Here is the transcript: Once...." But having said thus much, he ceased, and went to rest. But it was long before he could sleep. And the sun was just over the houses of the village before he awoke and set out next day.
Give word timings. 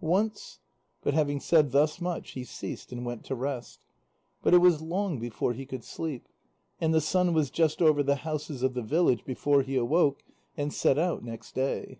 Once...." 0.00 0.60
But 1.02 1.14
having 1.14 1.40
said 1.40 1.72
thus 1.72 2.00
much, 2.00 2.30
he 2.30 2.44
ceased, 2.44 2.92
and 2.92 3.04
went 3.04 3.24
to 3.24 3.34
rest. 3.34 3.80
But 4.42 4.54
it 4.54 4.58
was 4.58 4.80
long 4.80 5.18
before 5.18 5.54
he 5.54 5.66
could 5.66 5.82
sleep. 5.82 6.28
And 6.80 6.94
the 6.94 7.00
sun 7.00 7.34
was 7.34 7.50
just 7.50 7.82
over 7.82 8.04
the 8.04 8.14
houses 8.22 8.62
of 8.62 8.74
the 8.74 8.82
village 8.82 9.24
before 9.24 9.62
he 9.62 9.74
awoke 9.74 10.22
and 10.56 10.72
set 10.72 11.00
out 11.00 11.24
next 11.24 11.56
day. 11.56 11.98